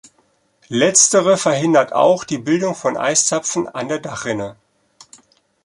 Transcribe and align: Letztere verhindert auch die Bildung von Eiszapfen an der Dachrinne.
Letztere 0.69 1.37
verhindert 1.37 1.93
auch 1.93 2.23
die 2.23 2.39
Bildung 2.39 2.73
von 2.73 2.97
Eiszapfen 2.97 3.67
an 3.69 3.87
der 3.87 3.99
Dachrinne. 3.99 4.55